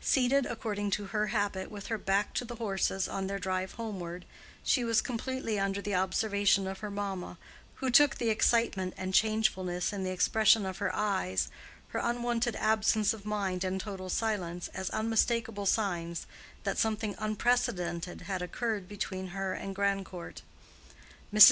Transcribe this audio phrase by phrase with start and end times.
[0.00, 4.24] Seated according to her habit with her back to the horses on their drive homeward,
[4.62, 7.36] she was completely under the observation of her mamma,
[7.82, 11.48] who took the excitement and changefulness in the expression of her eyes,
[11.88, 16.28] her unwonted absence of mind and total silence, as unmistakable signs
[16.62, 20.42] that something unprecedented had occurred between her and Grandcourt.
[21.34, 21.40] Mrs.